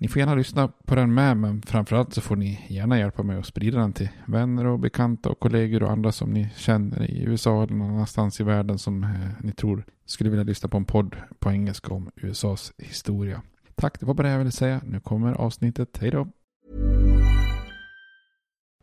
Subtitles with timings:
[0.00, 3.38] Ni får gärna lyssna på den med, men framförallt så får ni gärna hjälpa mig
[3.38, 7.22] att sprida den till vänner och bekanta och kollegor och andra som ni känner i
[7.22, 10.84] USA eller någon annanstans i världen som eh, ni tror skulle vilja lyssna på en
[10.84, 13.42] podd på engelska om USAs historia.
[13.74, 14.80] Tack, det var bara det jag ville säga.
[14.84, 15.98] Nu kommer avsnittet.
[16.00, 16.28] Hej då!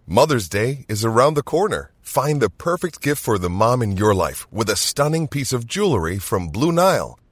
[0.08, 1.92] Mother's Day is around the corner.
[2.02, 5.66] Find the perfect gift for the mom in your life with a stunning piece of
[5.66, 7.25] jewelry from Blue Nile.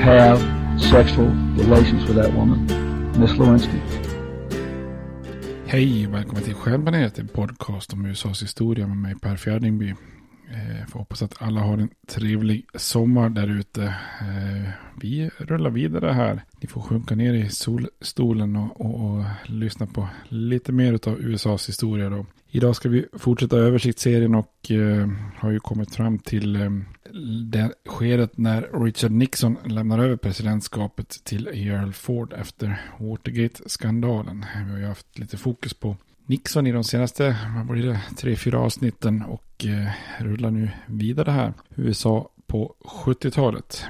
[0.00, 0.38] have
[0.80, 2.66] sexual relations with that woman,
[3.20, 3.80] Miss Lewinsky.
[5.66, 9.94] Hej och välkommen till Stjärnbaneret, en podcast om USAs historia med mig Per Fjärdingby.
[10.50, 13.84] Eh, får hoppas att alla har en trevlig sommar där ute.
[14.20, 14.70] Eh,
[15.00, 16.42] vi rullar vidare här.
[16.60, 21.68] Ni får sjunka ner i solstolen och, och, och lyssna på lite mer av USAs
[21.68, 22.26] historia då.
[22.56, 26.70] Idag ska vi fortsätta översiktsserien och eh, har ju kommit fram till eh,
[27.50, 34.44] det skedet när Richard Nixon lämnar över presidentskapet till Gerald Ford efter Watergate-skandalen.
[34.66, 35.96] Vi har ju haft lite fokus på
[36.26, 41.30] Nixon i de senaste vad blir det, tre, fyra avsnitten och eh, rullar nu vidare
[41.30, 41.52] här.
[41.74, 43.84] USA på 70-talet.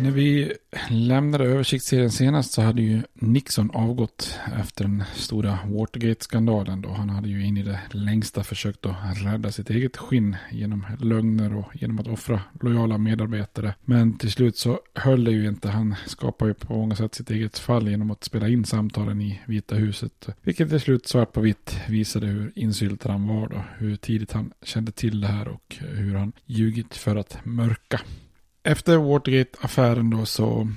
[0.00, 0.52] När vi
[0.90, 6.82] lämnade översiktsserien senast så hade ju Nixon avgått efter den stora Watergate-skandalen.
[6.82, 10.86] Då han hade ju in i det längsta försökt att rädda sitt eget skinn genom
[11.00, 13.74] lögner och genom att offra lojala medarbetare.
[13.84, 15.68] Men till slut så höll det ju inte.
[15.68, 19.40] Han skapade ju på många sätt sitt eget fall genom att spela in samtalen i
[19.46, 20.28] Vita huset.
[20.42, 23.64] Vilket till slut svart på vitt visade hur insyltad han var då.
[23.78, 28.00] Hur tidigt han kände till det här och hur han ljugit för att mörka.
[28.68, 30.68] Efter Watergate-affären då så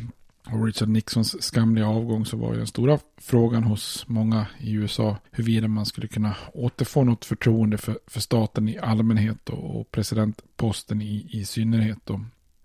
[0.52, 5.18] och Richard Nixons skamliga avgång så var ju den stora frågan hos många i USA
[5.32, 11.02] huruvida man skulle kunna återfå något förtroende för, för staten i allmänhet och, och presidentposten
[11.02, 11.98] i, i synnerhet.
[12.04, 12.22] Då.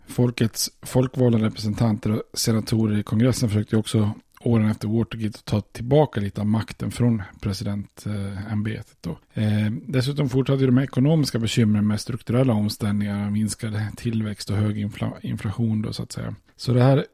[0.06, 4.10] folkets folkvalda representanter och senatorer i kongressen försökte också
[4.46, 9.06] åren efter Watergate och ta tillbaka lite av makten från presidentämbetet.
[9.34, 15.82] Eh, dessutom fortsatte de ekonomiska bekymren med strukturella omställningar, minskad tillväxt och hög infla inflation
[15.82, 16.34] då så att säga.
[16.58, 17.06] Så det här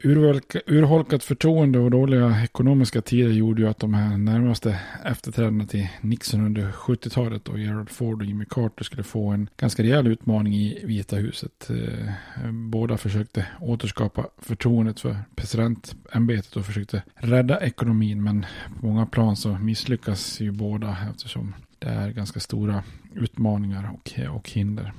[0.67, 6.45] urholkat förtroende och dåliga ekonomiska tider gjorde ju att de här närmaste efterträdarna till Nixon
[6.45, 10.81] under 70-talet och Gerald Ford och Jimmy Carter skulle få en ganska rejäl utmaning i
[10.85, 11.69] Vita huset.
[11.69, 18.45] Eh, båda försökte återskapa förtroendet för presidentämbetet och försökte rädda ekonomin men
[18.79, 22.83] på många plan så misslyckas ju båda eftersom det är ganska stora
[23.15, 24.93] utmaningar och, och hinder.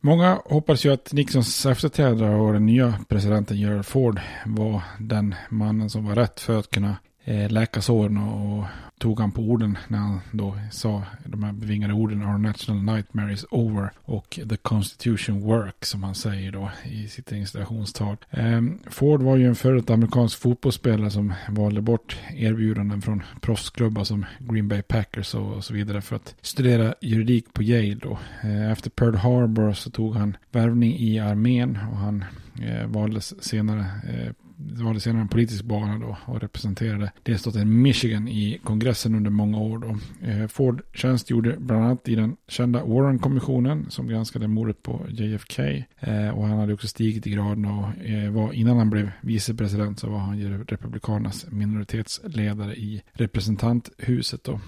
[0.00, 5.90] Många hoppas ju att Nixons efterträdare och den nya presidenten Gerald Ford var den mannen
[5.90, 8.64] som var rätt för att kunna Eh, läkarsåren och
[8.98, 13.32] tog han på orden när han då sa de här bevingade orden Our national nightmare
[13.32, 18.16] is over och the constitution work som han säger då i sitt installationstal.
[18.30, 24.26] Ehm, Ford var ju en före amerikansk fotbollsspelare som valde bort erbjudanden från proffsklubbar som
[24.38, 28.18] Green Bay Packers och, så vidare för att studera juridik på Yale då.
[28.42, 32.24] Ehm, efter Pearl Harbor så tog han värvning i armén och han
[32.62, 37.82] eh, valdes senare eh, det var det senare en politisk bana då och representerade delstaten
[37.82, 39.78] Michigan i kongressen under många år.
[39.78, 39.96] Då.
[40.26, 45.62] Eh, Ford tjänstgjorde bland annat i den kända Warren-kommissionen som granskade mordet på JFK.
[46.00, 49.98] Eh, och han hade också stigit i graden och eh, var, innan han blev vicepresident
[49.98, 54.44] så var han republikanernas minoritetsledare i representanthuset.
[54.44, 54.60] Då.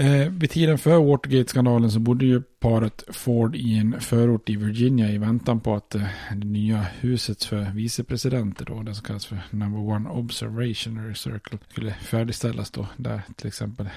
[0.00, 5.10] Eh, vid tiden för Watergate-skandalen så bodde ju paret Ford i en förort i Virginia
[5.10, 6.02] i väntan på att eh,
[6.34, 11.92] det nya huset för vicepresidenter då, det som kallas för Number One Observationary Circle, skulle
[11.92, 13.88] färdigställas då, där till exempel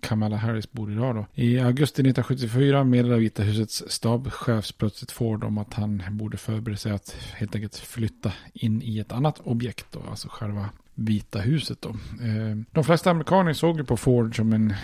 [0.00, 1.26] Kamala Harris bor idag då.
[1.34, 6.92] I augusti 1974 meddelade Vita husets stabschef plötsligt Ford om att han borde förbereda sig
[6.92, 11.88] att helt enkelt flytta in i ett annat objekt då, alltså själva Vita huset då.
[11.88, 14.74] Eh, de flesta amerikaner såg ju på Ford som en,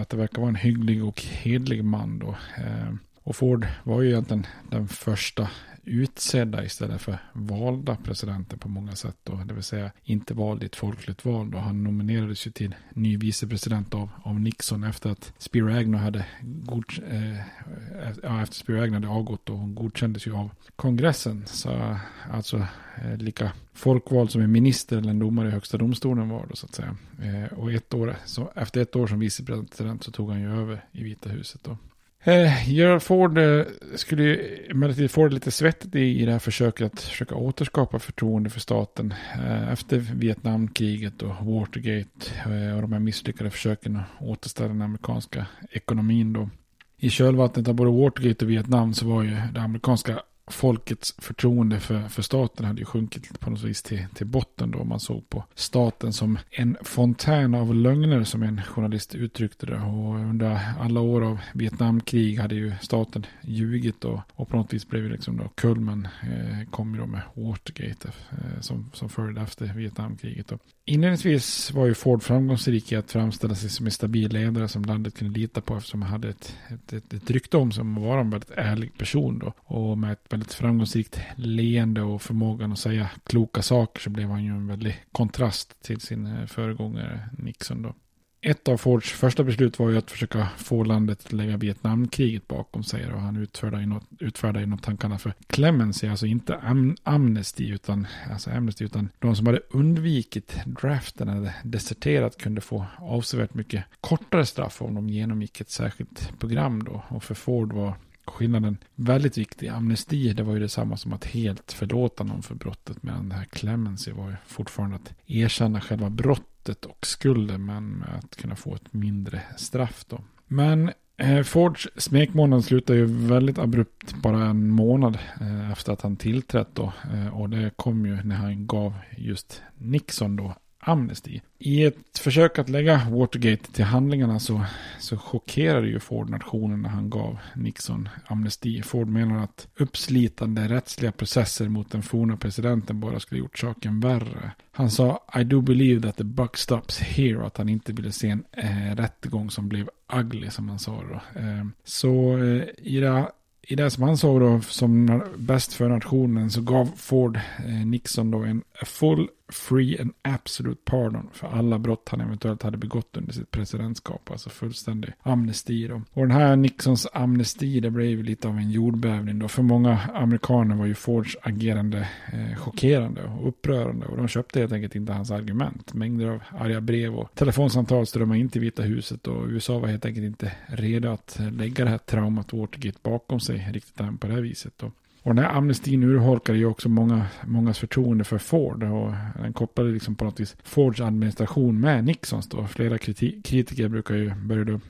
[0.00, 2.36] att det verkar vara en hygglig och hedlig man då.
[2.56, 5.48] Eh, och Ford var ju egentligen den första
[5.84, 9.16] utsedda istället för valda presidenter på många sätt.
[9.22, 11.50] Då, det vill säga inte vald i ett folkligt val.
[11.50, 11.58] Då.
[11.58, 16.84] Han nominerades ju till ny vicepresident av, av Nixon efter att Spiro Agnew hade, god,
[17.10, 21.46] eh, efter Spiro Agnew hade avgått och hon godkändes ju av kongressen.
[21.46, 21.96] Så
[22.30, 22.56] alltså
[23.04, 26.66] eh, lika folkvald som en minister eller en domare i högsta domstolen var då så
[26.66, 26.96] att säga.
[27.22, 30.84] Eh, och ett år, så efter ett år som vicepresident så tog han ju över
[30.92, 31.76] i Vita huset då.
[32.24, 33.64] Eh, Gerald Ford eh,
[33.94, 37.98] skulle ju emellertid få det lite svettigt i, i det här försöket att försöka återskapa
[37.98, 44.22] förtroende för staten eh, efter Vietnamkriget och Watergate eh, och de här misslyckade försöken att
[44.22, 46.48] återställa den amerikanska ekonomin då.
[46.96, 52.08] I kölvattnet av både Watergate och Vietnam så var ju det amerikanska folkets förtroende för,
[52.08, 54.84] för staten hade ju sjunkit på något vis till, till botten då.
[54.84, 59.76] Man såg på staten som en fontän av lögner som en journalist uttryckte det.
[59.76, 64.88] Och under alla år av Vietnamkrig hade ju staten ljugit och, och på något vis
[64.88, 69.40] blev det liksom då kulmen eh, kom ju då med Watergate eh, som, som följde
[69.40, 70.48] efter Vietnamkriget.
[70.48, 70.58] Då.
[70.84, 75.18] Inledningsvis var ju Ford framgångsrik i att framställa sig som en stabil ledare som landet
[75.18, 78.04] kunde lita på eftersom han hade ett, ett, ett, ett rykte om sig om att
[78.04, 79.52] vara en väldigt ärlig person då.
[79.58, 84.44] Och med ett väldigt framgångsrikt leende och förmågan att säga kloka saker så blev han
[84.44, 87.94] ju en väldig kontrast till sin eh, föregångare Nixon då.
[88.42, 92.82] Ett av Fords första beslut var ju att försöka få landet att lägga Vietnamkriget bakom
[92.82, 93.12] sig.
[93.12, 98.06] Och han utfärdade något, utfärdade något han kallar för clemency, alltså inte am amnesty, utan,
[98.30, 104.46] alltså amnesty, utan de som hade undvikit draften eller deserterat kunde få avsevärt mycket kortare
[104.46, 107.02] straff om de genomgick ett särskilt program då.
[107.08, 107.94] Och för Ford var
[108.26, 109.68] skillnaden väldigt viktig.
[109.68, 113.02] Amnesti, det var ju detsamma som att helt förlåta någon för brottet.
[113.02, 117.64] Medan det här clemency var ju fortfarande att erkänna själva brottet och skulden.
[117.64, 120.20] Men med att kunna få ett mindre straff då.
[120.46, 126.16] Men eh, Fords smekmånad slutar ju väldigt abrupt bara en månad eh, efter att han
[126.16, 126.92] tillträtt då.
[127.14, 131.40] Eh, och det kom ju när han gav just Nixon då Amnesty.
[131.58, 134.64] I ett försök att lägga Watergate till handlingarna så,
[134.98, 138.82] så chockerade ju Ford nationen när han gav Nixon amnesti.
[138.82, 144.50] Ford menar att uppslitande rättsliga processer mot den forna presidenten bara skulle gjort saken värre.
[144.72, 148.28] Han sa I do believe that the buck stops here att han inte ville se
[148.28, 151.40] en eh, rättegång som blev ugly som han sa då.
[151.40, 153.30] Eh, så eh, i det
[153.62, 158.30] i det som han såg då som bäst för nationen så gav Ford eh, Nixon
[158.30, 163.32] då en full free and absolute pardon för alla brott han eventuellt hade begått under
[163.32, 164.30] sitt presidentskap.
[164.30, 166.02] Alltså fullständig amnesti då.
[166.12, 169.48] Och den här Nixons amnesti det blev ju lite av en jordbävning då.
[169.48, 174.06] För många amerikaner var ju Fords agerande eh, chockerande och upprörande.
[174.06, 175.94] Och de köpte helt enkelt inte hans argument.
[175.94, 179.26] Mängder av arga brev och telefonsamtal strömmade in till Vita huset.
[179.26, 183.68] Och USA var helt enkelt inte redo att lägga det här traumat Watergate bakom sig
[183.72, 184.72] riktigt än på det här viset.
[184.76, 184.90] Då.
[185.22, 188.82] Och den här amnestin urholkade ju också många, mångas förtroende för Ford.
[188.82, 189.12] Och
[189.42, 192.66] den kopplade liksom på något vis Fords administration med Nixons då.
[192.66, 194.80] Flera kritiker brukar ju börja då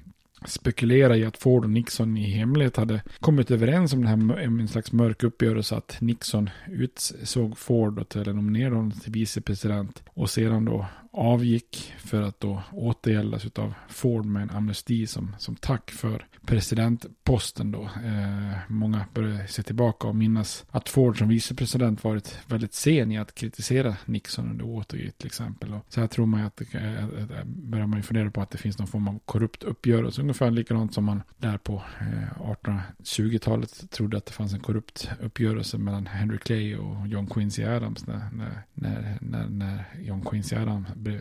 [0.44, 4.68] spekulera i att Ford och Nixon i hemlighet hade kommit överens om den här en
[4.68, 10.64] slags mörk uppgörelse att Nixon utsåg Ford till eller nominerade honom till vicepresident och sedan
[10.64, 16.26] då avgick för att då återgäldas av Ford med en amnesti som, som tack för
[16.46, 17.82] presidentposten då.
[17.82, 23.18] Eh, många börjar se tillbaka och minnas att Ford som vicepresident varit väldigt sen i
[23.18, 25.74] att kritisera Nixon under Watergate till exempel.
[25.74, 28.58] Och så här tror man att det, äh, börjar man ju fundera på att det
[28.58, 30.22] finns någon form av korrupt uppgörelse.
[30.22, 35.78] Ungefär likadant som man där på eh, 1820-talet trodde att det fanns en korrupt uppgörelse
[35.78, 40.88] mellan Henry Clay och John Quincy Adams när, när, när, när, när John Quincy Adams
[41.00, 41.20] blev,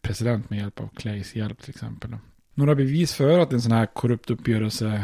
[0.00, 2.16] president med hjälp av Clays hjälp till exempel.
[2.58, 5.02] Några bevis för att en sån här korrupt uppgörelse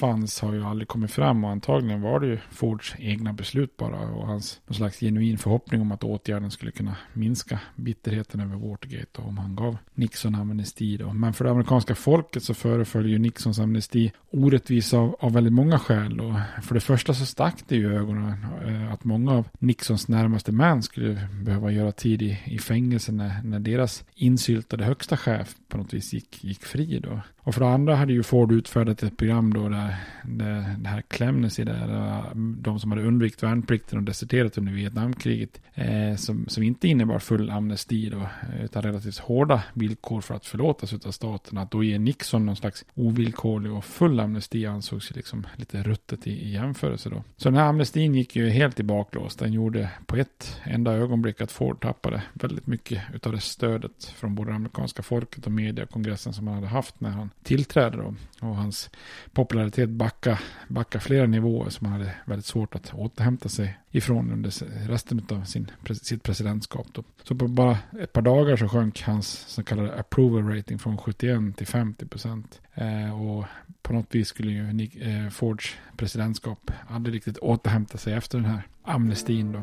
[0.00, 4.00] fanns har ju aldrig kommit fram och antagligen var det ju Fords egna beslut bara
[4.00, 9.22] och hans någon slags genuin förhoppning om att åtgärden skulle kunna minska bitterheten över Watergate
[9.22, 11.12] och om han gav Nixon amnesti då.
[11.12, 15.78] Men för det amerikanska folket så föreföll ju Nixons amnesti orättvis av, av väldigt många
[15.78, 18.34] skäl och för det första så stack det ju ögonen
[18.66, 23.42] eh, att många av Nixons närmaste män skulle behöva göra tid i, i fängelse när,
[23.42, 27.20] när deras insyltade högsta chef på något vis gick, gick fri då.
[27.50, 31.02] Och för det andra hade ju Ford utfärdat ett program då där, där det här
[31.08, 36.88] Clemensy där, de som hade undvikit värnplikten och deserterat under Vietnamkriget, eh, som, som inte
[36.88, 38.28] innebar full amnesti då,
[38.62, 41.58] utan relativt hårda villkor för att förlåtas av staten.
[41.58, 46.26] Att då ge Nixon någon slags ovillkorlig och full amnesti ansågs ju liksom lite ruttet
[46.26, 47.24] i, i jämförelse då.
[47.36, 49.36] Så den här amnestin gick ju helt i baklås.
[49.36, 54.34] Den gjorde på ett enda ögonblick att Ford tappade väldigt mycket av det stödet från
[54.34, 58.14] både det amerikanska folket och media, kongressen som han hade haft när han tillträde då.
[58.40, 58.90] Och hans
[59.32, 64.50] popularitet backa, backa flera nivåer som han hade väldigt svårt att återhämta sig ifrån under
[64.88, 65.70] resten av sin,
[66.02, 66.86] sitt presidentskap.
[66.92, 67.04] Då.
[67.22, 71.56] Så på bara ett par dagar så sjönk hans så kallade approval rating från 71
[71.56, 72.60] till 50 procent.
[72.74, 73.44] Eh, och
[73.82, 78.46] på något vis skulle ju Nick, eh, Fords presidentskap aldrig riktigt återhämta sig efter den
[78.46, 79.62] här amnestin då.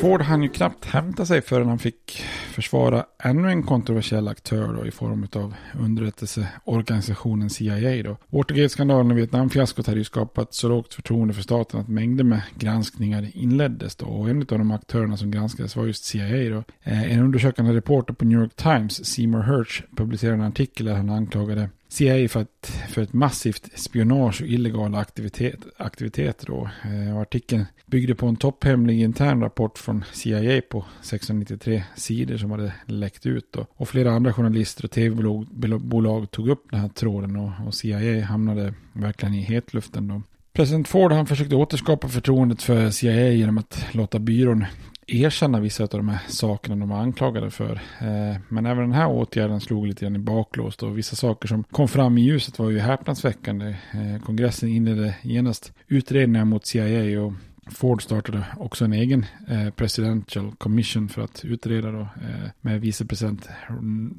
[0.00, 4.86] Ford hann ju knappt hämta sig förrän han fick försvara ännu en kontroversiell aktör då,
[4.86, 8.02] i form av underrättelseorganisationen CIA.
[8.02, 8.16] Då.
[8.26, 13.30] Watergate-skandalen och Vietnamfiaskot hade ju skapat så lågt förtroende för staten att mängder med granskningar
[13.34, 13.96] inleddes.
[13.96, 14.06] Då.
[14.06, 16.50] Och en av de aktörerna som granskades var just CIA.
[16.50, 16.64] Då.
[16.82, 21.10] Eh, en undersökande reporter på New York Times, Seymour Hersh, publicerade en artikel där han
[21.10, 26.46] anklagade CIA för ett, för ett massivt spionage och illegala aktivitet, aktiviteter.
[26.46, 26.70] Då.
[26.84, 32.72] Eh, artikeln byggde på en topphemlig intern rapport från CIA på 693 sidor som hade
[32.86, 33.52] läckt ut.
[33.52, 33.66] Då.
[33.74, 38.74] Och flera andra journalister och tv-bolag tog upp den här tråden och, och CIA hamnade
[38.92, 40.08] verkligen i hetluften.
[40.08, 40.22] Då.
[40.52, 44.64] President Ford han försökte återskapa förtroendet för CIA genom att låta byrån
[45.12, 47.72] erkänna vissa av de här sakerna de var anklagade för.
[48.00, 51.64] Eh, men även den här åtgärden slog lite grann i baklås och vissa saker som
[51.64, 53.66] kom fram i ljuset var ju häpnadsväckande.
[53.68, 57.32] Eh, kongressen inledde genast utredningar mot CIA och
[57.66, 63.48] Ford startade också en egen eh, presidential commission för att utreda då, eh, med vicepresident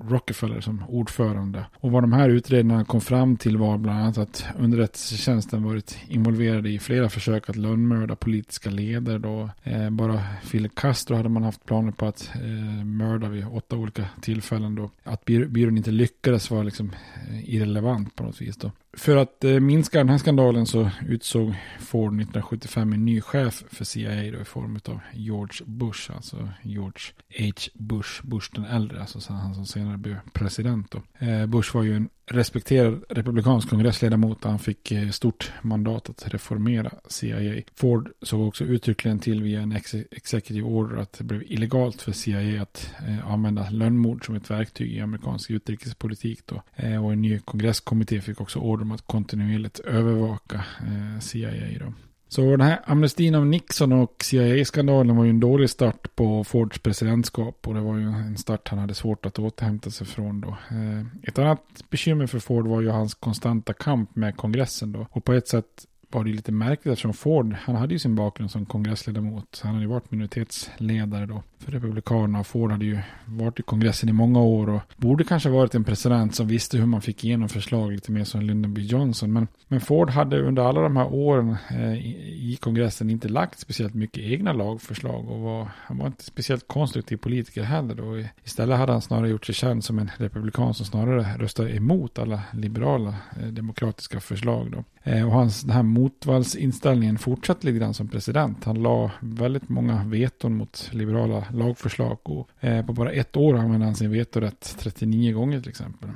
[0.10, 1.66] Rockefeller som ordförande.
[1.74, 6.68] Och vad de här utredningarna kom fram till var bland annat att underrättelsetjänsten varit involverad
[6.68, 9.18] i flera försök att lönnmörda politiska ledare.
[9.18, 9.50] Då.
[9.64, 14.06] Eh, bara Fidel Castro hade man haft planer på att eh, mörda vid åtta olika
[14.22, 14.76] tillfällen.
[14.76, 14.90] Då.
[15.04, 16.92] Att byrån inte lyckades var liksom
[17.30, 18.58] eh, irrelevant på något vis.
[18.58, 18.72] Då.
[18.94, 23.86] För att eh, minska den här skandalen så utsåg Ford 1975 en ny chef för
[23.86, 27.02] CIA då, i form av George Bush, alltså George
[27.40, 27.52] H.
[27.74, 30.92] Bush, Bush den äldre, alltså han som senare blev president.
[30.92, 31.26] Då.
[31.26, 34.44] Eh, Bush var ju en respekterad republikansk kongressledamot.
[34.44, 37.62] Han fick eh, stort mandat att reformera CIA.
[37.76, 42.12] Ford såg också uttryckligen till via en ex executive order att det blev illegalt för
[42.12, 46.40] CIA att eh, använda lönnmord som ett verktyg i amerikansk utrikespolitik.
[46.46, 46.62] Då.
[46.76, 51.80] Eh, och en ny kongresskommitté fick också order om att kontinuerligt övervaka eh, CIA.
[51.80, 51.94] Då.
[52.34, 56.80] Så den här amnestin av Nixon och CIA-skandalen var ju en dålig start på Fords
[56.80, 60.48] presidentskap och det var ju en start han hade svårt att återhämta sig från då.
[60.48, 65.08] Eh, ett annat bekymmer för Ford var ju hans konstanta kamp med kongressen då.
[65.12, 68.52] Och på ett sätt var det lite märkligt eftersom Ford, han hade ju sin bakgrund
[68.52, 69.62] som kongressledamot.
[69.64, 72.40] Han hade ju varit minoritetsledare då för Republikanerna.
[72.40, 75.84] Och Ford hade ju varit i kongressen i många år och borde kanske varit en
[75.84, 78.82] president som visste hur man fick igenom förslag lite mer som Lyndon B.
[78.82, 79.34] Johnson.
[79.34, 83.94] Men, men Ford hade under alla de här åren eh, i, kongressen inte lagt speciellt
[83.94, 88.24] mycket egna lagförslag och var, han var inte speciellt konstruktiv politiker heller då.
[88.44, 92.42] Istället hade han snarare gjort sig känd som en republikan som snarare röstade emot alla
[92.54, 94.84] liberala eh, demokratiska förslag då.
[95.04, 98.64] Eh, och hans, den här motvallsinställningen fortsatte lite grann som president.
[98.64, 103.86] Han la väldigt många veton mot liberala lagförslag och eh, på bara ett år använde
[103.86, 106.10] han sin vetorätt 39 gånger till exempel.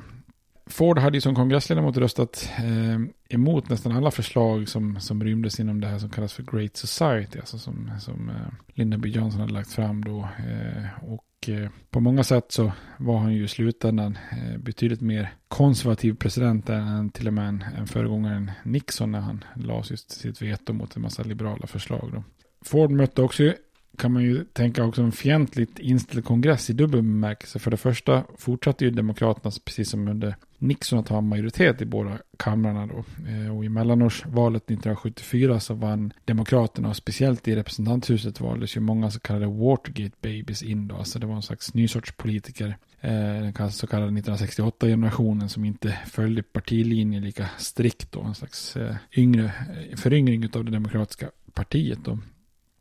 [0.67, 2.99] Ford hade ju som kongressledamot röstat eh,
[3.29, 7.39] emot nästan alla förslag som, som rymdes inom det här som kallas för Great Society,
[7.39, 8.35] alltså som, som eh,
[8.73, 9.09] Lyndon B.
[9.09, 10.19] Johnson hade lagt fram då.
[10.19, 15.33] Eh, och eh, på många sätt så var han ju i slutändan eh, betydligt mer
[15.47, 20.41] konservativ president än till och med en, en föregångaren Nixon när han lade just sitt
[20.41, 22.09] veto mot en massa liberala förslag.
[22.13, 22.23] Då.
[22.61, 23.53] Ford mötte också
[23.95, 27.59] kan man ju tänka också en fientligt inställd kongress i dubbel bemärkelse.
[27.59, 32.17] För det första fortsatte ju Demokraterna, precis som under Nixon, att ha majoritet i båda
[32.37, 33.03] kamrarna då.
[33.29, 39.11] Eh, och i mellanårsvalet 1974 så vann Demokraterna, och speciellt i representanthuset valdes ju många
[39.11, 40.95] så kallade Watergate babies in då.
[40.95, 42.77] Alltså det var en slags ny sorts politiker.
[43.01, 48.21] Eh, den så kallade 1968-generationen som inte följde partilinjen lika strikt då.
[48.21, 49.51] En slags eh, yngre,
[49.95, 52.19] föryngring av det demokratiska partiet då.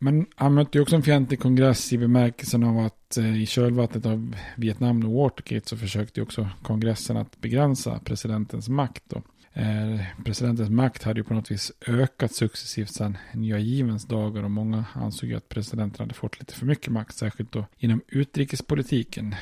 [0.05, 4.07] Men han mötte ju också en fientlig kongress i bemärkelsen av att eh, i kölvattnet
[4.07, 9.03] av Vietnam och Watergate så försökte ju också kongressen att begränsa presidentens makt.
[9.09, 9.23] Då.
[9.57, 14.51] Eh, presidentens makt hade ju på något vis ökat successivt sedan nya givens dagar och
[14.51, 19.35] många ansåg ju att presidenten hade fått lite för mycket makt, särskilt då inom utrikespolitiken.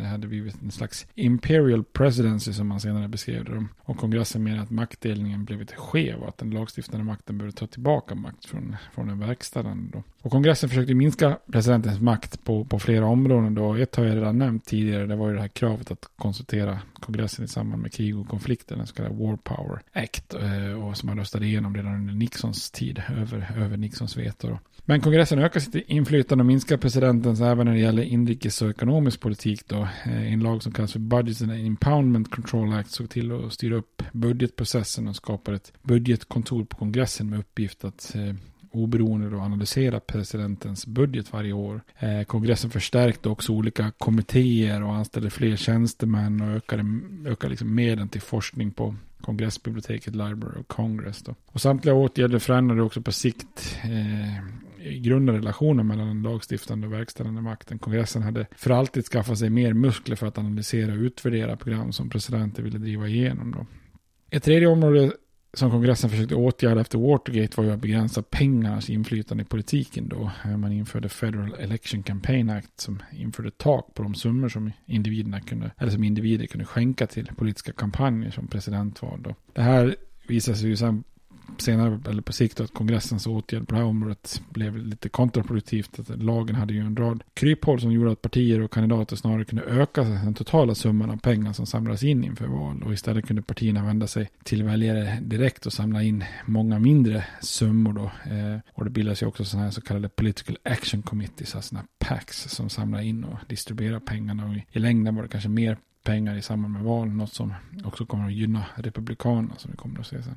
[0.00, 3.66] Det hade blivit en slags imperial presidency som man senare beskrev det.
[3.78, 7.66] Och kongressen menade att maktdelningen blev lite skev och att den lagstiftande makten behövde ta
[7.66, 9.90] tillbaka makt från, från den verkställande.
[9.92, 10.02] Då.
[10.22, 13.54] Och kongressen försökte minska presidentens makt på, på flera områden.
[13.54, 13.74] Då.
[13.74, 17.44] Ett har jag redan nämnt tidigare, det var ju det här kravet att konsultera kongressen
[17.44, 19.57] i samband med krig och konflikter, den så kallade War Power
[19.92, 24.58] Act, eh, och som man röstade igenom redan under Nixons tid, över, över Nixons veto.
[24.84, 29.20] Men kongressen ökar sitt inflytande och minskar presidentens även när det gäller inrikes och ekonomisk
[29.20, 29.62] politik.
[29.66, 29.88] Då.
[30.04, 33.76] Eh, en lag som kallas för Budget and Impoundment Control Act såg till att styra
[33.76, 38.34] upp budgetprocessen och skapade ett budgetkontor på kongressen med uppgift att eh,
[38.70, 41.80] oberoende och analysera presidentens budget varje år.
[41.98, 46.84] Eh, kongressen förstärkte också olika kommittéer och anställde fler tjänstemän och ökade,
[47.26, 51.22] ökade liksom medlen till forskning på kongressbiblioteket Library of Congress.
[51.22, 51.34] Då.
[51.46, 54.38] Och samtliga åtgärder förändrade också på sikt eh,
[54.86, 57.78] i grunden relationen mellan den lagstiftande och verkställande makten.
[57.78, 62.10] Kongressen hade för alltid skaffat sig mer muskler för att analysera och utvärdera program som
[62.10, 63.50] presidenten ville driva igenom.
[63.50, 63.66] Då.
[64.30, 65.12] Ett tredje område
[65.52, 70.30] som kongressen försökte åtgärda efter Watergate var ju att begränsa pengarnas inflytande i politiken då.
[70.44, 75.40] Eh, man införde Federal Election Campaign Act som införde tak på de summor som individerna
[75.40, 79.34] kunde, eller som individer kunde skänka till politiska kampanjer som presidentval då.
[79.52, 79.96] Det här
[80.28, 81.04] visade sig ju sen
[81.58, 85.98] senare, eller på sikt, att kongressens åtgärd på det här området blev lite kontraproduktivt.
[85.98, 89.64] Att lagen hade ju en rad kryphål som gjorde att partier och kandidater snarare kunde
[89.64, 92.82] öka den totala summan av pengar som samlades in inför val.
[92.82, 97.92] Och istället kunde partierna vända sig till väljare direkt och samla in många mindre summor
[97.92, 98.04] då.
[98.04, 101.86] Eh, och det bildas ju också sådana här så kallade political action committees, alltså sådana
[101.98, 104.46] PACs som samlar in och distribuerar pengarna.
[104.46, 108.06] Och i längden var det kanske mer pengar i samband med val, något som också
[108.06, 110.36] kommer att gynna republikanerna som vi kommer att se sen.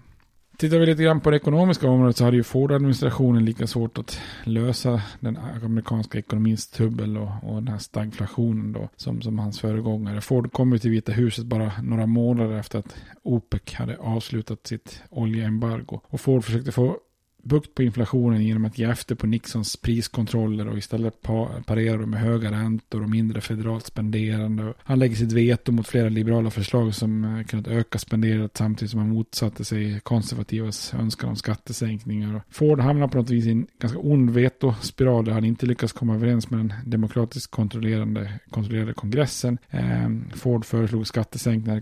[0.62, 4.20] Tittar vi lite grann på det ekonomiska området så hade ju Ford-administrationen lika svårt att
[4.44, 10.22] lösa den amerikanska ekonomins tubbel och, och den här stagflationen då som, som hans föregångare.
[10.22, 15.04] Ford kom ju till Vita huset bara några månader efter att OPEC hade avslutat sitt
[15.10, 16.00] oljeembargo.
[16.04, 16.98] Och Ford försökte få
[17.44, 21.22] bukt på inflationen genom att ge efter på Nixons priskontroller och istället
[21.66, 24.74] parera dem med höga räntor och mindre federalt spenderande.
[24.78, 29.00] Han lägger sitt veto mot flera liberala förslag som eh, kunnat öka spenderandet samtidigt som
[29.00, 32.42] han motsatte sig konservativas önskan om skattesänkningar.
[32.50, 36.16] Ford hamnar på något vis i en ganska ond vetospiral där han inte lyckas komma
[36.16, 39.58] överens med den demokratiskt kontrollerande, kontrollerade kongressen.
[39.70, 41.82] Ehm, Ford föreslog skattesänkningar i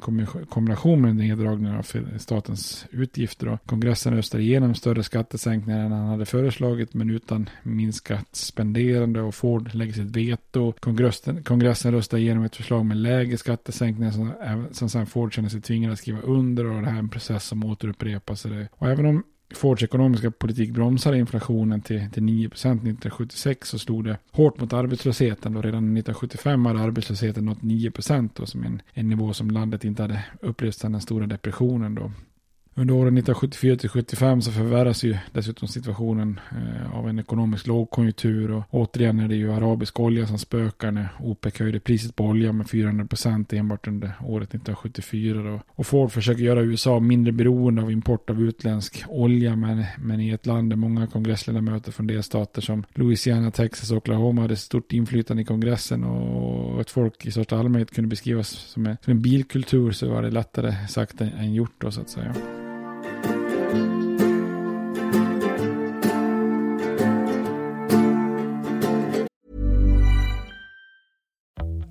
[0.50, 3.60] kombination med neddragningar av statens utgifter.
[3.66, 9.36] Kongressen röstade igenom större skattesänkningar skattesänkningar än han hade föreslagit men utan minskat spenderande och
[9.36, 10.74] Ford lägger sitt veto.
[10.80, 14.32] Kongressen, kongressen röstar igenom ett förslag med lägre skattesänkningar som,
[14.72, 17.44] som sen Ford känner sig tvingad att skriva under och det här är en process
[17.44, 18.46] som återupprepas.
[18.72, 24.18] Och även om Fords ekonomiska politik bromsade inflationen till, till 9% 1976 så slog det
[24.32, 25.54] hårt mot arbetslösheten.
[25.54, 27.92] Då redan 1975 hade arbetslösheten nått 9
[28.36, 31.96] då, som en, en nivå som landet inte hade upplevt sedan den stora depressionen.
[31.96, 32.12] Då.
[32.76, 38.52] Under åren 1974 till 75 så förvärras ju dessutom situationen eh, av en ekonomisk lågkonjunktur
[38.52, 42.52] och återigen är det ju arabisk olja som spökar när OPEC höjde priset på olja
[42.52, 45.62] med 400 procent enbart under året 1974 då.
[45.68, 50.30] Och Ford försöker göra USA mindre beroende av import av utländsk olja men, men i
[50.30, 55.42] ett land där många kongressledamöter från delstater som Louisiana, Texas och Oklahoma hade stort inflytande
[55.42, 59.92] i kongressen och ett folk i största allmänhet kunde beskrivas som en, som en bilkultur
[59.92, 62.36] så var det lättare sagt än, än gjort då så att säga.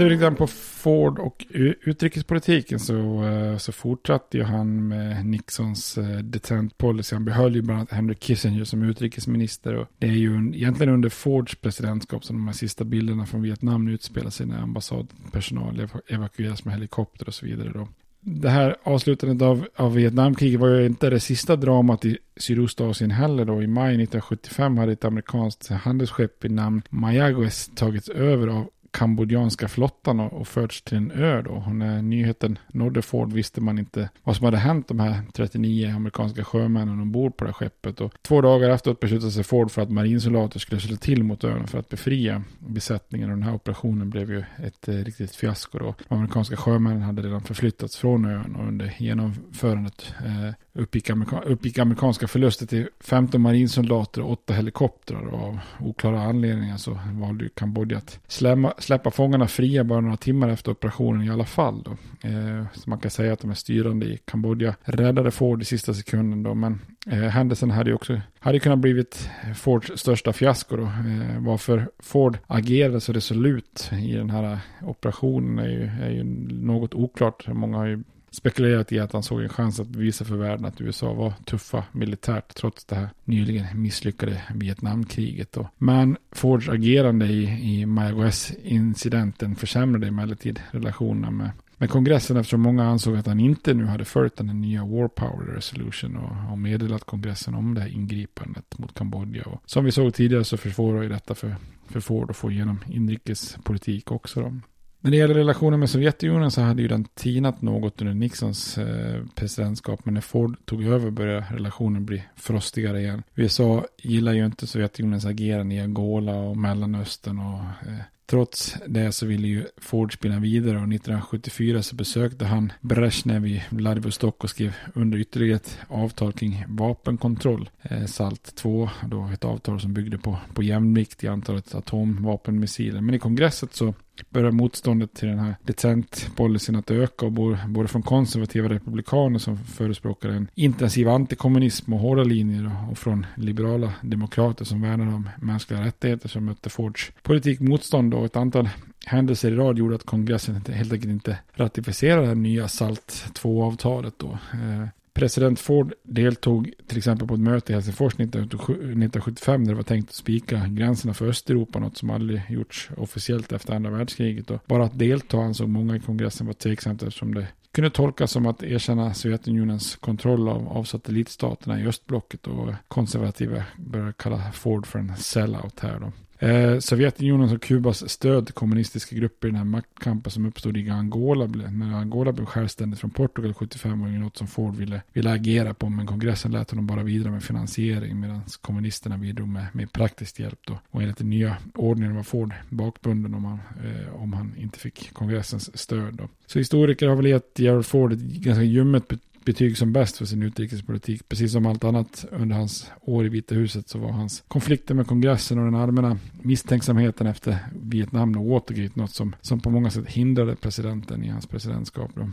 [0.00, 5.26] Tittar vi lite grann på Ford och utrikespolitiken så, eh, så fortsatte ju han med
[5.26, 7.16] Nixons eh, detent policy.
[7.16, 9.74] Han behöll ju bland annat Henry Kissinger som utrikesminister.
[9.74, 13.88] Och det är ju egentligen under Fords presidentskap som de här sista bilderna från Vietnam
[13.88, 17.70] utspelar sig när ambassadpersonal evakueras med helikopter och så vidare.
[17.74, 17.88] Då.
[18.20, 23.44] Det här avslutandet av, av Vietnamkriget var ju inte det sista dramat i Sydostasien heller
[23.44, 23.62] då.
[23.62, 30.20] I maj 1975 hade ett amerikanskt handelsskepp i namn Mayaguez tagits över av kambodjanska flottan
[30.20, 31.50] och, och förts till en ö då.
[31.50, 35.92] Och när nyheten nådde Ford visste man inte vad som hade hänt de här 39
[35.96, 38.00] amerikanska sjömännen ombord på det här skeppet.
[38.00, 41.66] Och två dagar efteråt beslutade sig Ford för att marinsoldater skulle slå till mot ön
[41.66, 43.30] för att befria besättningen.
[43.30, 45.94] Och den här operationen blev ju ett eh, riktigt fiasko då.
[46.08, 51.78] De amerikanska sjömännen hade redan förflyttats från ön och under genomförandet eh, uppgick, amerika uppgick
[51.78, 55.26] amerikanska förluster till 15 marinsoldater och 8 helikoptrar.
[55.26, 60.16] Och av oklara anledningar så valde ju Kambodja att slämma, släppa fångarna fria bara några
[60.16, 61.82] timmar efter operationen i alla fall.
[61.82, 61.90] Då.
[62.28, 65.94] Eh, så man kan säga att de är styrande i Kambodja räddade Ford i sista
[65.94, 66.42] sekunden.
[66.42, 70.76] Då, men eh, händelsen hade ju också hade kunnat blivit Fords största fiasko.
[70.76, 70.82] Då.
[70.82, 76.24] Eh, varför Ford agerade så resolut i den här operationen är ju, är ju
[76.64, 77.46] något oklart.
[77.46, 80.80] Många har ju spekulerat i att han såg en chans att bevisa för världen att
[80.80, 85.52] USA var tuffa militärt trots det här nyligen misslyckade Vietnamkriget.
[85.52, 85.68] Då.
[85.78, 93.16] Men Fords agerande i, i Mayaguez-incidenten försämrade emellertid relationerna med med kongressen eftersom många ansåg
[93.16, 97.54] att han inte nu hade följt den nya War Power Resolution och, och meddelat kongressen
[97.54, 99.42] om det här ingripandet mot Kambodja.
[99.42, 101.56] Och som vi såg tidigare så försvårar ju detta för,
[101.88, 104.40] för Ford att få igenom inrikespolitik också.
[104.40, 104.60] Då.
[105.00, 109.24] När det gäller relationen med Sovjetunionen så hade ju den tinat något under Nixons eh,
[109.34, 110.04] presidentskap.
[110.04, 113.22] Men när Ford tog över började relationen bli frostigare igen.
[113.34, 119.26] USA gillar ju inte Sovjetunionens agerande i Angola och Mellanöstern och eh, Trots det så
[119.26, 124.74] ville ju Ford spela vidare och 1974 så besökte han Brezhnev i Vladivostok och skrev
[124.94, 127.70] under ytterligare ett avtal kring vapenkontroll.
[127.82, 133.00] Eh, SALT 2, då ett avtal som byggde på, på jämvikt i antalet atomvapenmissiler.
[133.00, 133.94] Men i kongresset så
[134.30, 137.32] börjar motståndet till den här decent-policyn att öka och
[137.68, 143.92] både från konservativa republikaner som förespråkar en intensiv antikommunism och hårda linjer och från liberala
[144.02, 148.68] demokrater som värnar om mänskliga rättigheter som mötte Fords politik motstånd och ett antal
[149.06, 154.38] händelser i rad gjorde att kongressen helt enkelt inte ratificerade det nya SALT 2-avtalet då.
[154.52, 159.82] Eh, President Ford deltog till exempel på ett möte i Helsingfors 1975 där det var
[159.82, 164.50] tänkt att spika gränserna för Östeuropa, något som aldrig gjorts officiellt efter andra världskriget.
[164.50, 168.46] Och bara att delta ansåg många i kongressen var tveksamt eftersom det kunde tolkas som
[168.46, 174.98] att erkänna Sovjetunionens kontroll av, av satellitstaterna i östblocket och konservativa började kalla Ford för
[174.98, 176.12] en sellout här då.
[176.42, 180.90] Eh, Sovjetunionens och Kubas stöd till kommunistiska grupper i den här maktkampen som uppstod i
[180.90, 185.30] Angola, när Angola blev självständigt från Portugal 75 var ju något som Ford ville, ville
[185.30, 189.92] agera på, men kongressen lät honom bara vidare med finansiering medan kommunisterna bidrog med, med
[189.92, 190.78] praktisk hjälp då.
[190.90, 195.12] Och enligt den nya ordningen var Ford bakbunden om han, eh, om han inte fick
[195.12, 196.28] kongressens stöd då.
[196.46, 199.08] Så historiker har väl gett Gerald Ford ett ganska ljummet
[199.44, 201.28] betyg som bäst för sin utrikespolitik.
[201.28, 205.06] Precis som allt annat under hans år i Vita huset så var hans konflikter med
[205.06, 210.06] kongressen och den allmänna misstänksamheten efter Vietnam och Watergate något som, som på många sätt
[210.06, 212.10] hindrade presidenten i hans presidentskap.
[212.14, 212.30] Då.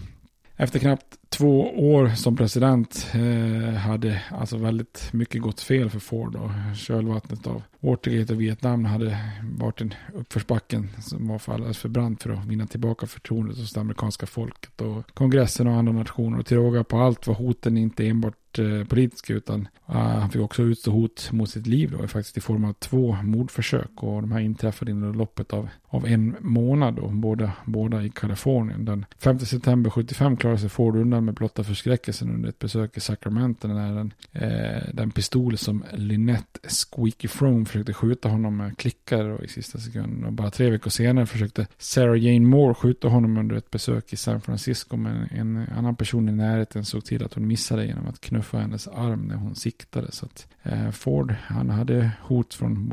[0.55, 1.61] Efter knappt två
[1.93, 6.35] år som president eh, hade alltså väldigt mycket gått fel för Ford.
[6.35, 11.89] Och kölvattnet av Watergate och Vietnam hade varit en uppförsbacken som var för alldeles för
[11.89, 16.39] brant för att vinna tillbaka förtroendet hos det amerikanska folket och kongressen och andra nationer.
[16.39, 20.41] Och till råga på allt var hoten inte enbart eh, politiska utan eh, han fick
[20.41, 24.31] också utstå hot mot sitt liv då, faktiskt i form av två mordförsök och de
[24.31, 28.85] här inträffade inom loppet av, av en månad då, båda, båda i Kalifornien.
[28.85, 32.99] Den 5 september 75 klarade sig Ford undan med blotta förskräckelsen under ett besök i
[32.99, 39.43] Sacramento när den, eh, den pistol som Lynette Squeaky Frome försökte skjuta honom med klickar
[39.43, 40.25] i sista sekunden.
[40.25, 44.17] Och bara tre veckor senare försökte Sarah Jane Moore skjuta honom under ett besök i
[44.17, 44.97] San Francisco.
[44.97, 48.87] Men en annan person i närheten såg till att hon missade genom att knuffa hennes
[48.87, 50.11] arm när hon siktade.
[50.11, 52.91] Så att eh, Ford, han hade hot från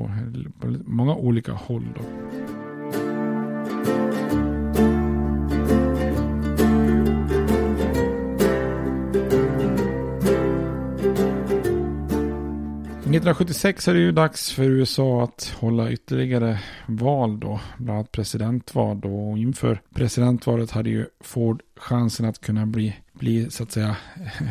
[0.85, 1.89] många olika håll.
[1.97, 2.05] Då.
[13.15, 19.01] 1976 är det ju dags för USA att hålla ytterligare val då, bland annat presidentval
[19.01, 19.31] då.
[19.31, 23.97] Och inför presidentvalet hade ju Ford chansen att kunna bli, bli så att säga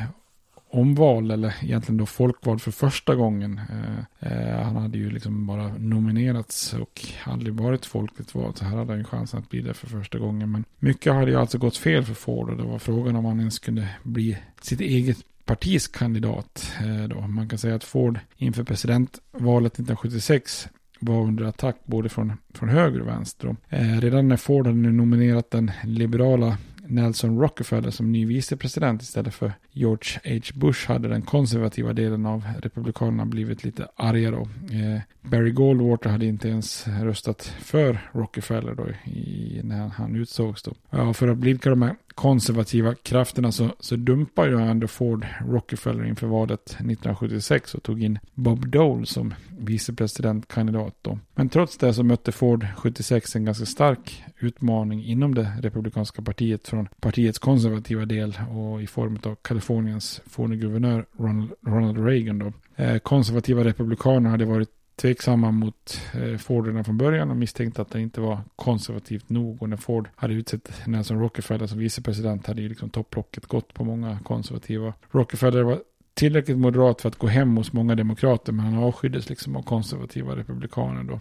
[0.70, 3.62] omval eller egentligen då folkvald för första gången.
[3.70, 8.58] Eh, eh, han hade ju liksom bara nominerats och aldrig varit folkligt vald.
[8.58, 10.52] Så här hade han ju chansen att bli det för första gången.
[10.52, 13.40] Men mycket hade ju alltså gått fel för Ford och det var frågan om han
[13.40, 16.74] ens kunde bli sitt eget partis kandidat.
[16.80, 17.22] Eh, då.
[17.22, 23.02] Man kan säga att Ford inför presidentvalet 1976 var under attack både från, från höger
[23.02, 23.56] och vänster.
[23.70, 29.54] Eh, redan när Ford hade nominerat den liberala Nelson Rockefeller som ny vicepresident istället för
[29.72, 30.60] George H.
[30.60, 34.32] Bush hade den konservativa delen av Republikanerna blivit lite arga
[34.72, 40.74] Eh, Barry Goldwater hade inte ens röstat för Rockefeller då i, när han utsågs då.
[40.90, 46.06] Ja, för att blidka de här konservativa krafterna så, så dumpar ju ändå Ford Rockefeller
[46.06, 51.20] inför valet 1976 och tog in Bob Dole som vicepresidentkandidat då.
[51.36, 56.68] Men trots det så mötte Ford 76 en ganska stark utmaning inom det republikanska partiet
[56.68, 62.54] från partiets konservativa del och i form av Kaliforniens forne guvernör Ronald, Ronald Reagan då.
[62.76, 67.82] Eh, konservativa republikaner hade varit tveksamma mot eh, Forderna Ford redan från början och misstänkte
[67.82, 69.62] att det inte var konservativt nog.
[69.62, 73.84] Och när Ford hade utsett Nelson Rockefeller som vicepresident hade ju liksom topplocket gått på
[73.84, 74.94] många konservativa.
[75.12, 75.80] Rockefeller var
[76.14, 80.36] tillräckligt moderat för att gå hem hos många demokrater men han avskyddes liksom av konservativa
[80.36, 81.20] republikaner då.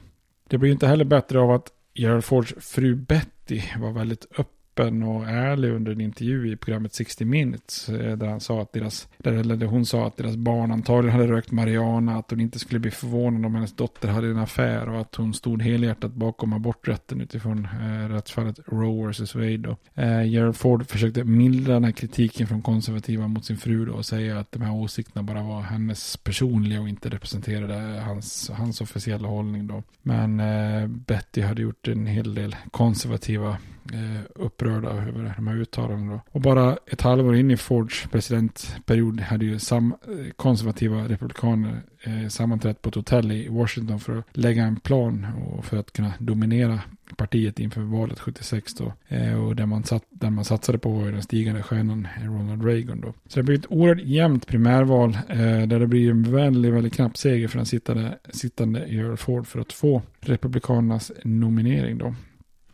[0.48, 5.02] Det blir inte heller bättre av att Gerald Fords fru Betty var väldigt öppen öppen
[5.02, 7.88] och ärlig under en intervju i programmet 60 minutes.
[7.88, 11.50] Eh, där, han sa att deras, där, hon sa att deras barn antagligen hade rökt
[11.50, 12.16] marijuana.
[12.16, 14.88] Att hon inte skulle bli förvånad om hennes dotter hade en affär.
[14.88, 19.34] Och att hon stod helhjärtat bakom aborträtten utifrån eh, rättsfallet Roe vs.
[19.34, 19.76] Wade.
[19.94, 24.06] Eh, Gerald Ford försökte mildra den här kritiken från konservativa mot sin fru då, och
[24.06, 29.28] säga att de här åsikterna bara var hennes personliga och inte representerade hans, hans officiella
[29.28, 29.66] hållning.
[29.66, 29.82] Då.
[30.02, 33.56] Men eh, Betty hade gjort en hel del konservativa
[33.92, 36.20] Eh, upprörda över de här uttalandena.
[36.30, 42.28] Och bara ett halvår in i Fords presidentperiod hade ju sam eh, konservativa republikaner eh,
[42.28, 46.12] sammanträtt på ett hotell i Washington för att lägga en plan och för att kunna
[46.18, 46.80] dominera
[47.16, 48.92] partiet inför valet 76 då.
[49.08, 52.64] Eh, och där man, satt, där man satsade på var den stigande stjärnan eh, Ronald
[52.64, 53.12] Reagan då.
[53.28, 57.16] Så det blir ett oerhört jämnt primärval eh, där det blir en väldigt, väldigt knapp
[57.16, 62.14] seger för den sittande, sittande Gerald Ford för att få Republikanernas nominering då.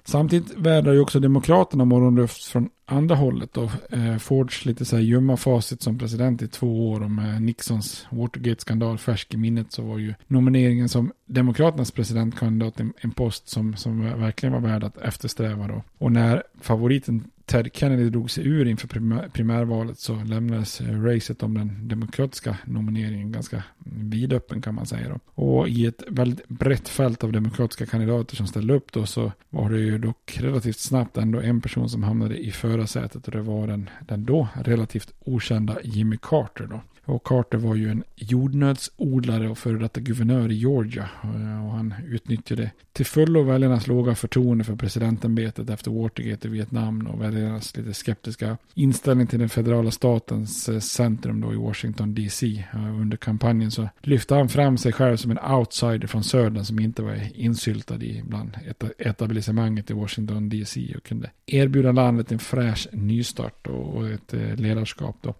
[0.08, 3.70] Samtidigt vädrar ju också Demokraterna morgonluft från andra hållet då.
[3.90, 8.06] Eh, Fords lite så här ljumma facit som president i två år och med Nixons
[8.10, 13.76] Watergate-skandal färsk i minnet så var ju nomineringen som Demokraternas presidentkandidat en, en post som,
[13.76, 15.82] som verkligen var värd att eftersträva då.
[15.98, 21.42] Och när favoriten Ted Kennedy drog sig ur inför primär, primärvalet så lämnades eh, racet
[21.42, 25.08] om den demokratiska nomineringen ganska vidöppen kan man säga.
[25.08, 25.42] Då.
[25.42, 29.70] Och i ett väldigt brett fält av demokratiska kandidater som ställde upp då så var
[29.70, 33.66] det ju dock relativt snabbt ändå en person som hamnade i förarsätet och det var
[33.66, 36.80] den, den då relativt okända Jimmy Carter då.
[37.08, 41.08] Och Carter var ju en jordnötsodlare och före detta guvernör i Georgia.
[41.22, 47.06] Eh, och han utnyttjade till fullo väljarnas låga förtroende för presidentämbetet efter Watergate i Vietnam
[47.06, 52.64] och väljarnas lite skeptiska inställning till den federala statens eh, centrum då i Washington DC.
[52.72, 56.78] Eh, under kampanjen så lyfte han fram sig själv som en outsider från södern som
[56.78, 58.50] inte var insyltad i bland
[58.98, 65.34] etablissemanget i Washington DC och kunde erbjuda landet en fräsch nystart och ett ledarskap då.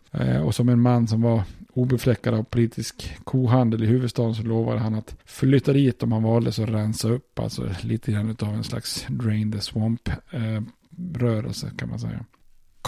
[0.45, 4.95] Och som en man som var obefläckad av politisk kohandel i huvudstaden så lovade han
[4.95, 7.39] att flytta dit om han valdes och rensa upp.
[7.39, 10.63] Alltså lite grann av en slags drain the swamp eh,
[11.15, 12.25] rörelse kan man säga.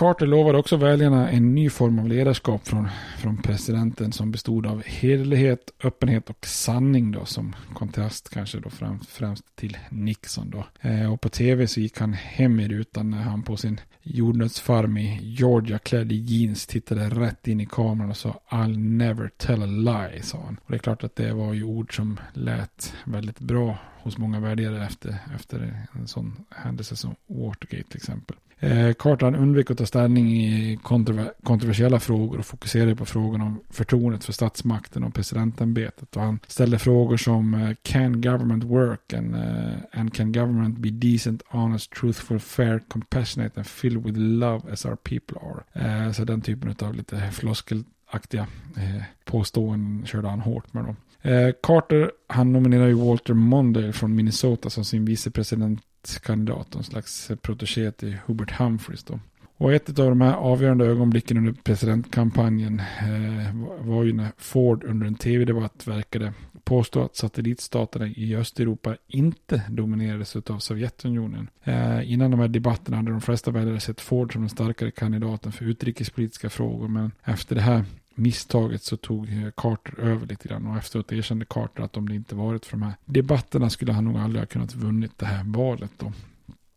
[0.00, 4.82] Carter lovade också väljarna en ny form av ledarskap från, från presidenten som bestod av
[4.86, 10.66] hederlighet, öppenhet och sanning då som kontrast kanske då främst, främst till Nixon då.
[10.80, 14.96] Eh, och på tv så gick han hem i rutan när han på sin jordnötsfarm
[14.96, 19.62] i Georgia klädd i jeans tittade rätt in i kameran och sa I'll never tell
[19.62, 20.56] a lie sa han.
[20.64, 24.40] Och det är klart att det var ju ord som lät väldigt bra hos många
[24.40, 28.36] väljare efter, efter en sån händelse som Watergate till exempel.
[28.62, 33.60] Eh, Carter undvek att ta ställning i kontrover kontroversiella frågor och fokuserade på frågan om
[33.70, 36.16] förtroendet för statsmakten och presidentämbetet.
[36.16, 40.90] Och han ställde frågor som eh, Can government work and, uh, and can government be
[40.90, 45.62] decent, honest, truthful, fair, compassionate and filled with love as our people are?
[46.06, 48.46] Eh, så den typen av lite floskelaktiga
[48.76, 50.84] eh, påståenden körde han hårt med.
[50.84, 50.96] Dem.
[51.22, 57.30] Eh, Carter, han nominerade ju Walter Mondale från Minnesota som sin vicepresident presidentkandidat, en slags
[57.42, 59.20] protege till Hubert Humphreys då.
[59.56, 65.06] Och ett av de här avgörande ögonblicken under presidentkampanjen eh, var ju när Ford under
[65.06, 66.32] en tv-debatt verkade
[66.64, 71.48] påstå att satellitstaterna i Östeuropa inte dominerades av Sovjetunionen.
[71.64, 75.52] Eh, innan de här debatterna hade de flesta väljare sett Ford som den starkare kandidaten
[75.52, 77.84] för utrikespolitiska frågor, men efter det här
[78.20, 82.14] misstaget så tog eh, Carter över lite grann och efteråt erkände Carter att om det
[82.14, 85.44] inte varit för de här debatterna skulle han nog aldrig ha kunnat vunnit det här
[85.44, 86.12] valet då.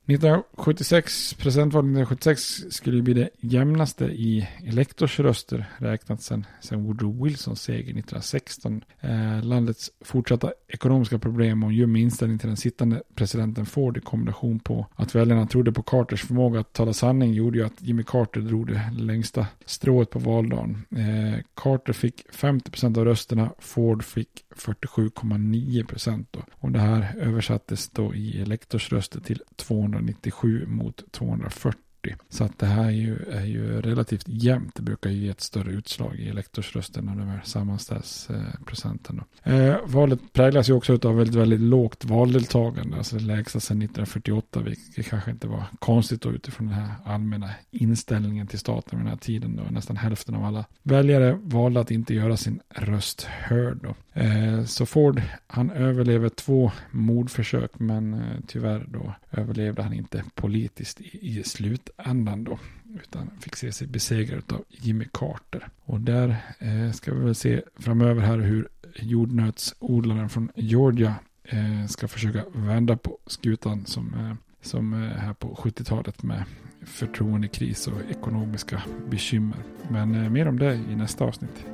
[0.05, 7.79] 1976, presidentvalet 1976 skulle bli det jämnaste i elektorsröster räknat sedan sen Woodrow Wilsons seger
[7.79, 8.83] 1916.
[8.99, 14.59] Eh, landets fortsatta ekonomiska problem och ljum inställning till den sittande presidenten Ford i kombination
[14.59, 18.41] på att väljarna trodde på Carters förmåga att tala sanning gjorde ju att Jimmy Carter
[18.41, 20.85] drog det längsta strået på valdagen.
[20.91, 26.37] Eh, Carter fick 50% av rösterna, Ford fick 47,9 procent.
[26.53, 31.82] Och det här översattes då i elektorsröster till 297 mot 240.
[32.29, 34.75] Så att det här är ju, är ju relativt jämnt.
[34.75, 39.21] Det brukar ju ge ett större utslag i elektorsrösten när de här sammanställs eh, procenten.
[39.43, 39.51] Då.
[39.51, 42.97] Eh, valet präglas ju också av väldigt, väldigt lågt valdeltagande.
[42.97, 47.49] Alltså det lägsta sedan 1948, vilket kanske inte var konstigt då utifrån den här allmänna
[47.71, 49.55] inställningen till staten vid den här tiden.
[49.55, 49.63] Då.
[49.71, 53.79] Nästan hälften av alla väljare valde att inte göra sin röst hörd.
[53.81, 54.21] Då.
[54.21, 61.01] Eh, så Ford, han överlever två mordförsök, men eh, tyvärr då överlevde han inte politiskt
[61.01, 62.59] i, i slut slutändan då.
[63.03, 65.69] Utan fick se sig besegrad av Jimmy Carter.
[65.85, 72.07] Och där eh, ska vi väl se framöver här hur jordnötsodlaren från Georgia eh, ska
[72.07, 76.43] försöka vända på skutan som, eh, som eh, här på 70-talet med
[76.85, 79.57] förtroendekris och ekonomiska bekymmer.
[79.89, 81.65] Men eh, mer om det i nästa avsnitt.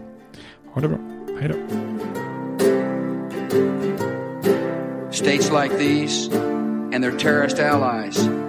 [0.73, 0.99] Ha det bra.
[1.39, 1.55] Hej då.
[5.11, 6.31] States like these
[6.93, 8.48] and their terrorist allies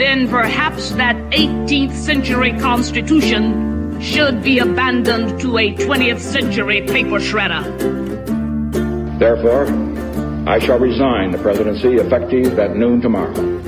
[0.00, 7.62] then perhaps that 18th century Constitution should be abandoned to a 20th century paper shredder.
[9.18, 9.66] Therefore,
[10.48, 13.60] I shall resign the presidency effective at noon tomorrow.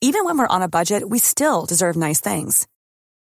[0.00, 2.66] Even when we're on a budget, we still deserve nice things.